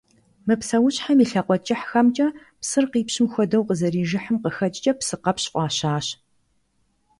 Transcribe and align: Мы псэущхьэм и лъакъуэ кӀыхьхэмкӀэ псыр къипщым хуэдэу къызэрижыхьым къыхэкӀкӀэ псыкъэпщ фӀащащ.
Мы 0.45 0.53
псэущхьэм 0.59 1.17
и 1.23 1.25
лъакъуэ 1.29 1.57
кӀыхьхэмкӀэ 1.65 2.27
псыр 2.61 2.85
къипщым 2.91 3.27
хуэдэу 3.31 3.65
къызэрижыхьым 3.67 4.37
къыхэкӀкӀэ 4.43 4.91
псыкъэпщ 4.99 5.45
фӀащащ. 5.51 6.07